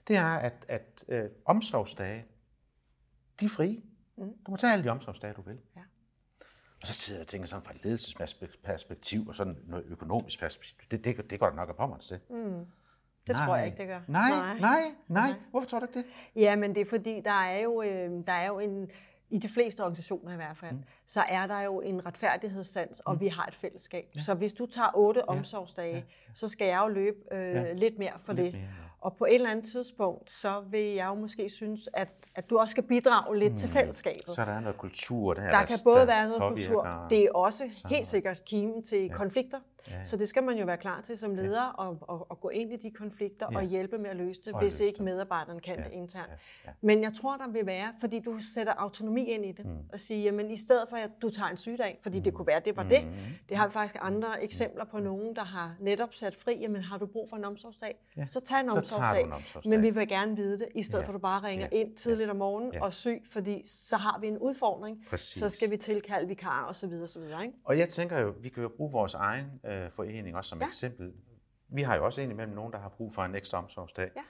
det 0.08 0.18
er, 0.18 0.28
at, 0.28 0.66
at 0.68 1.06
øh, 1.08 1.30
omsorgsdage, 1.46 2.26
de 3.40 3.46
er 3.46 3.50
frie. 3.50 3.82
Mm. 4.18 4.34
Du 4.46 4.52
må 4.52 4.58
tage 4.58 4.74
alle 4.74 4.86
de 4.86 4.90
omsorgsdage, 4.90 5.34
du 5.34 5.42
vil. 5.42 5.60
Og 6.82 6.88
så 6.88 6.94
sidder 6.94 7.20
jeg 7.20 7.24
og 7.24 7.28
tænker 7.28 7.48
sådan 7.48 7.64
fra 7.66 7.74
et 7.76 7.84
ledelsesperspektiv 7.84 9.28
og 9.28 9.36
sådan 9.36 9.58
noget 9.68 9.86
økonomisk 9.88 10.40
perspektiv, 10.40 10.78
det, 10.92 11.06
det, 11.06 11.30
det 11.30 11.40
går 11.40 11.52
nok 11.52 11.78
på 11.78 11.88
mig 11.88 12.00
til. 12.00 12.20
Mm. 12.30 12.66
Det 13.28 13.36
nej. 13.36 13.46
tror 13.46 13.56
jeg 13.56 13.66
ikke, 13.66 13.78
det 13.78 13.88
gør. 13.88 14.00
Nej, 14.08 14.30
nej, 14.30 14.60
nej, 14.60 14.82
nej. 15.08 15.34
Hvorfor 15.52 15.68
tror 15.68 15.80
du 15.80 15.86
ikke 15.86 16.00
det? 16.00 16.06
Ja, 16.36 16.56
men 16.56 16.76
det 16.76 16.82
er 16.82 16.86
fordi, 16.86 17.22
der 17.26 17.44
er 17.44 17.60
jo, 17.60 17.82
øh, 17.82 18.12
der 18.28 18.34
er 18.34 18.48
jo 18.48 18.60
en, 18.60 18.92
i 19.30 19.38
de 19.38 19.50
fleste 19.50 19.82
organisationer 19.82 20.34
i 20.34 20.36
hvert 20.36 20.58
fald, 20.58 20.72
mm. 20.72 20.84
så 21.06 21.22
er 21.22 21.48
der 21.48 21.60
jo 21.60 21.82
en 21.82 22.06
retfærdighedssans, 22.06 23.00
og 23.00 23.14
mm. 23.14 23.20
vi 23.20 23.28
har 23.28 23.46
et 23.46 23.56
fællesskab. 23.56 24.06
Ja. 24.16 24.22
Så 24.22 24.34
hvis 24.34 24.54
du 24.54 24.66
tager 24.66 24.92
otte 24.96 25.20
ja. 25.20 25.26
omsorgsdage, 25.26 25.96
ja. 25.96 26.02
Så 26.34 26.48
skal 26.48 26.68
jeg 26.68 26.80
jo 26.84 26.88
løbe 26.88 27.18
øh, 27.32 27.54
ja. 27.54 27.74
lidt 27.74 28.00
mere 28.00 28.14
for 28.20 28.34
lidt 28.34 28.54
det. 28.54 28.62
Mere. 28.62 28.87
Og 29.02 29.16
på 29.16 29.26
et 29.26 29.36
eller 29.36 29.50
andet 29.50 29.66
tidspunkt, 29.66 30.32
så 30.32 30.64
vil 30.72 30.86
jeg 30.86 31.08
jo 31.08 31.14
måske 31.14 31.50
synes, 31.50 31.90
at, 31.94 32.08
at 32.36 32.50
du 32.50 32.58
også 32.58 32.72
skal 32.72 32.84
bidrage 32.84 33.40
lidt 33.40 33.52
mm. 33.52 33.58
til 33.58 33.70
fællesskabet. 33.70 34.36
Så 34.36 34.46
der 34.46 34.52
er 34.52 34.60
noget 34.60 34.78
kultur 34.78 35.34
der. 35.34 35.42
Der, 35.42 35.52
der 35.52 35.66
kan 35.66 35.78
både 35.84 36.00
der 36.00 36.06
være 36.06 36.28
noget 36.28 36.42
kultur. 36.42 37.06
Det 37.10 37.24
er 37.24 37.32
også 37.32 37.64
helt 37.90 38.08
sikkert 38.08 38.46
kimen 38.46 38.84
til 38.84 39.06
ja. 39.06 39.14
konflikter. 39.18 39.60
Ja. 39.92 40.04
Så 40.04 40.18
det 40.18 40.30
skal 40.30 40.44
man 40.44 40.58
jo 40.58 40.66
være 40.66 40.78
klar 40.78 41.02
til 41.02 41.18
som 41.18 41.36
leder 41.36 41.64
ja. 41.64 41.72
og, 41.72 41.98
og, 42.02 42.32
og 42.32 42.40
gå 42.40 42.50
ind 42.50 42.74
i 42.74 42.76
de 42.76 42.92
konflikter 42.92 43.48
ja. 43.52 43.58
og 43.58 43.64
hjælpe 43.64 43.98
med 43.98 44.10
at 44.10 44.16
løse 44.16 44.42
det, 44.46 44.54
og 44.54 44.62
hvis 44.62 44.80
ikke 44.80 45.04
medarbejderen 45.04 45.60
kan 45.60 45.78
ja. 45.78 45.84
det 45.84 45.92
internt. 45.92 46.30
Ja. 46.30 46.36
Ja. 46.66 46.72
Men 46.82 47.04
jeg 47.04 47.14
tror, 47.14 47.38
der 47.38 47.48
vil 47.48 47.66
være, 47.66 47.94
fordi 48.00 48.20
du 48.20 48.40
sætter 48.56 48.74
autonomi 48.74 49.26
ind 49.26 49.46
i 49.46 49.52
det, 49.52 49.66
mm. 49.66 49.72
og 49.94 50.00
siger, 50.00 50.24
jamen 50.24 50.52
i 50.52 50.58
stedet 50.58 50.86
for 50.90 50.98
at 50.98 51.10
du 51.22 51.30
tager 51.30 51.50
en 51.50 51.58
sygdag, 51.58 52.00
fordi 52.02 52.18
mm. 52.18 52.24
det 52.24 52.34
kunne 52.34 52.48
være, 52.48 52.60
det 52.66 52.78
var 52.78 52.84
mm. 52.84 52.90
det. 52.90 53.08
Det 53.50 53.58
har 53.58 53.68
vi 53.68 53.74
faktisk 53.74 53.96
andre 54.02 54.28
mm. 54.28 54.44
eksempler 54.44 54.86
på 54.86 55.00
nogen, 55.00 55.36
der 55.36 55.44
har 55.44 55.76
netop 55.80 56.14
sat 56.14 56.36
fri, 56.36 56.60
jamen 56.60 56.82
har 56.82 56.98
du 56.98 57.06
brug 57.06 57.30
for 57.30 57.38
en 57.38 57.46
omsorgsdag, 57.46 57.96
ja. 58.18 58.26
så 58.26 58.40
tag 58.40 58.60
en 58.60 58.70
omsorgsdag. 58.70 59.24
En 59.24 59.32
omsorgsdag. 59.32 59.70
Men 59.70 59.82
vi 59.82 59.90
vil 59.90 60.08
gerne 60.08 60.36
vide 60.36 60.60
det, 60.60 60.68
i 60.76 60.84
stedet 60.84 61.02
ja. 61.02 61.08
for 61.08 61.12
at 61.12 61.14
du 61.14 61.20
bare 61.20 61.44
ringer 61.44 61.68
ja. 61.72 61.78
ind 61.78 61.96
tidligt 61.96 62.30
om 62.30 62.36
morgenen 62.36 62.74
ja. 62.74 62.84
og 62.84 62.94
syg, 62.94 63.24
fordi 63.26 63.62
så 63.66 63.98
har 63.98 64.20
vi 64.20 64.28
en 64.28 64.38
udfordring. 64.38 65.06
Præcis. 65.10 65.40
Så 65.40 65.50
skal 65.50 65.72
vi 65.72 65.78
tilkalde 65.78 66.28
vikar 66.28 66.64
og 66.64 66.76
så 66.76 66.88
videre, 66.88 67.08
så 67.08 67.20
videre. 67.20 67.46
Ikke? 67.46 67.58
Og 67.64 67.78
jeg 67.78 67.90
tænker 67.90 68.20
jo, 68.20 68.34
vi 68.42 68.50
kan 68.50 68.64
jo 68.64 68.70
bruge 68.70 68.92
vores 68.92 69.14
egen 69.14 69.46
øh, 69.66 69.77
forening 69.90 70.38
også 70.38 70.50
som 70.50 70.62
ja. 70.62 70.68
eksempel. 70.68 71.14
Vi 71.68 71.82
har 71.82 71.96
jo 71.96 72.06
også 72.06 72.22
indimellem 72.22 72.56
nogen, 72.56 72.74
der 72.74 72.80
har 72.80 72.90
brug 72.90 73.14
for 73.14 73.24
en 73.24 73.36
ekstra 73.36 73.58
omsorgsdag. 73.58 74.12
Ja. 74.16 74.22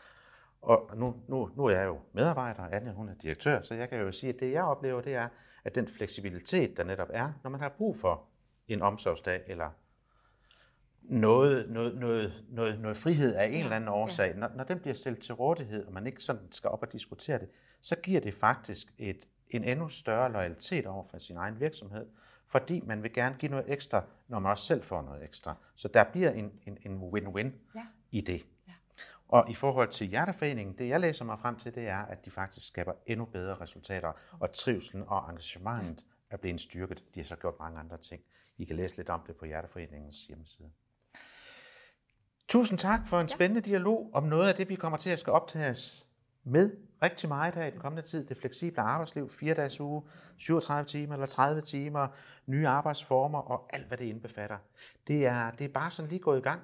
Og 0.62 0.92
nu, 0.96 1.16
nu, 1.28 1.50
nu 1.56 1.66
er 1.66 1.78
jeg 1.78 1.86
jo 1.86 2.00
medarbejder, 2.14 2.64
Anja 2.64 2.92
hun 2.92 3.10
er 3.10 3.14
direktør, 3.14 3.62
så 3.62 3.74
jeg 3.74 3.90
kan 3.90 4.00
jo 4.00 4.12
sige, 4.12 4.34
at 4.34 4.40
det 4.40 4.52
jeg 4.52 4.64
oplever, 4.64 5.02
det 5.02 5.16
er, 5.16 5.28
at 5.64 5.76
den 5.76 5.88
fleksibilitet, 5.88 6.78
der 6.78 6.84
netop 6.84 7.10
er, 7.14 7.34
når 7.44 7.50
man 7.50 7.60
har 7.60 7.70
brug 7.70 7.98
for 7.98 8.24
en 8.68 8.82
omsorgsdag 8.82 9.44
eller 9.48 9.70
noget, 11.02 11.70
noget, 11.70 11.96
noget, 11.96 12.46
noget, 12.50 12.80
noget 12.80 12.98
frihed 12.98 13.36
af 13.36 13.46
en 13.46 13.54
ja, 13.54 13.60
eller 13.60 13.76
anden 13.76 13.90
årsag, 13.90 14.32
ja. 14.34 14.40
når, 14.40 14.50
når 14.56 14.64
den 14.64 14.80
bliver 14.80 14.94
stillet 14.94 15.22
til 15.22 15.34
rådighed, 15.34 15.86
og 15.86 15.94
man 15.94 16.08
ikke 16.08 16.24
sådan 16.24 16.52
skal 16.52 16.70
op 16.70 16.82
og 16.82 16.94
diskutere 16.94 17.40
det, 17.40 17.50
så 17.82 17.96
giver 17.96 18.22
det 18.22 18.34
faktisk 18.34 18.94
et, 18.98 19.28
en 19.50 19.64
endnu 19.64 19.88
større 19.88 20.32
loyalitet 20.32 20.86
over 20.86 21.04
for 21.12 21.18
sin 21.18 21.38
egen 21.38 21.60
virksomhed, 21.60 22.06
fordi 22.48 22.82
man 22.86 23.04
vil 23.04 23.14
gerne 23.14 23.36
give 23.40 23.52
noget 23.52 23.66
ekstra, 23.74 24.04
når 24.28 24.40
man 24.40 24.50
også 24.50 24.64
selv 24.64 24.84
får 24.84 25.02
noget 25.02 25.24
ekstra. 25.24 25.56
Så 25.76 25.88
der 25.88 26.04
bliver 26.04 26.32
en, 26.32 26.52
en, 26.66 26.78
en 26.86 27.02
win-win 27.02 27.52
ja. 27.76 27.86
i 28.12 28.22
det. 28.22 28.46
Ja. 28.68 28.74
Og 29.28 29.50
i 29.50 29.54
forhold 29.54 29.90
til 29.90 30.08
Hjerteforeningen, 30.08 30.78
det 30.78 30.90
jeg 30.90 31.00
læser 31.00 31.26
mig 31.26 31.40
frem 31.40 31.56
til, 31.56 31.76
det 31.76 31.88
er, 31.88 31.98
at 31.98 32.26
de 32.26 32.32
faktisk 32.32 32.68
skaber 32.68 32.94
endnu 33.06 33.26
bedre 33.26 33.56
resultater, 33.62 34.12
og 34.40 34.52
trivselen 34.52 35.04
og 35.08 35.30
engagementet 35.30 36.06
er 36.30 36.38
blevet 36.38 36.62
styrket. 36.62 37.04
De 37.16 37.20
har 37.20 37.26
så 37.26 37.36
gjort 37.36 37.60
mange 37.60 37.80
andre 37.80 37.98
ting. 37.98 38.22
I 38.58 38.66
kan 38.66 38.76
læse 38.76 38.98
lidt 38.98 39.10
om 39.10 39.22
det 39.28 39.36
på 39.36 39.46
Hjerteforeningens 39.46 40.26
hjemmeside. 40.26 40.70
Tusind 42.48 42.80
tak 42.80 43.08
for 43.08 43.20
en 43.20 43.30
spændende 43.30 43.62
dialog 43.62 44.10
om 44.14 44.24
noget 44.24 44.50
af 44.50 44.56
det, 44.56 44.70
vi 44.70 44.76
kommer 44.76 44.98
til 44.98 45.10
at 45.10 45.20
skal 45.20 45.34
optages 45.34 46.07
med 46.48 46.72
rigtig 47.04 47.30
meget 47.30 47.56
her 47.56 47.66
i 47.66 47.72
den 47.72 47.80
kommende 47.80 48.08
tid. 48.08 48.26
Det 48.26 48.38
fleksible 48.38 48.82
arbejdsliv, 48.82 49.30
fire 49.30 49.54
dages 49.54 49.80
uge, 49.80 50.02
37 50.38 50.86
timer 50.86 51.14
eller 51.14 51.28
30 51.28 51.62
timer, 51.62 52.08
nye 52.46 52.68
arbejdsformer 52.68 53.40
og 53.40 53.70
alt, 53.74 53.88
hvad 53.88 53.98
det 53.98 54.06
indbefatter. 54.06 54.58
Det 55.08 55.26
er, 55.26 55.52
det 55.52 55.66
er 55.66 55.70
bare 55.74 55.92
sådan 55.92 56.10
lige 56.10 56.20
gået 56.20 56.38
i 56.38 56.42
gang, 56.42 56.62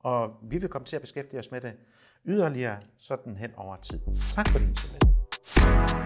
og 0.00 0.30
vi 0.42 0.58
vil 0.58 0.68
komme 0.68 0.86
til 0.86 0.96
at 0.96 1.02
beskæftige 1.02 1.40
os 1.40 1.50
med 1.50 1.60
det 1.60 1.72
yderligere 2.24 2.78
sådan 2.98 3.36
hen 3.36 3.50
over 3.56 3.76
tid. 3.76 4.00
Tak 4.34 4.48
fordi 4.48 4.64
I 4.64 4.74
så 4.74 4.98
med. 5.04 6.05